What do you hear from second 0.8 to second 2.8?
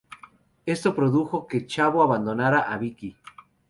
produjo que Chavo abandonara a